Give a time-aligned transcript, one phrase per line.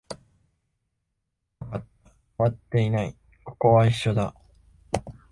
[1.61, 3.15] よかった、変わっていない、
[3.45, 4.33] ここは一緒だ